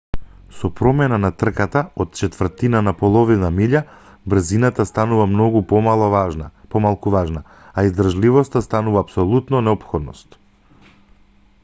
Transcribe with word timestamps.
со 0.59 0.69
промена 0.77 1.17
на 1.23 1.29
трката 1.41 1.81
од 2.05 2.15
четвртина 2.19 2.79
во 2.87 2.93
половина 3.01 3.51
милја 3.57 3.81
брзината 4.33 4.85
станува 4.93 5.27
многу 5.33 5.61
помалку 5.73 7.13
важна 7.17 7.43
а 7.83 7.87
издржливоста 7.89 8.63
станува 8.69 9.05
апсолутна 9.07 9.61
неопходност 9.69 10.39